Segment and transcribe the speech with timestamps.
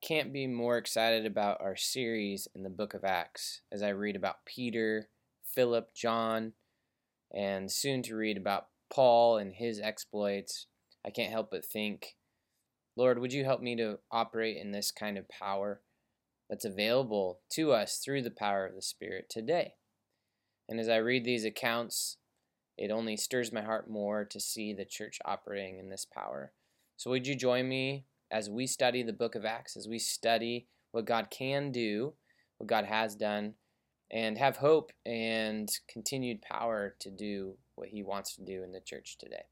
[0.00, 4.16] can't be more excited about our series in the book of Acts as I read
[4.16, 5.08] about Peter,
[5.44, 6.54] Philip, John,
[7.34, 10.66] and soon to read about Paul and his exploits.
[11.04, 12.16] I can't help but think,
[12.96, 15.82] Lord, would you help me to operate in this kind of power
[16.48, 19.74] that's available to us through the power of the Spirit today?
[20.68, 22.16] And as I read these accounts,
[22.78, 26.52] it only stirs my heart more to see the church operating in this power.
[26.96, 30.66] So, would you join me as we study the book of Acts, as we study
[30.92, 32.14] what God can do,
[32.58, 33.54] what God has done,
[34.10, 38.80] and have hope and continued power to do what He wants to do in the
[38.80, 39.44] church today?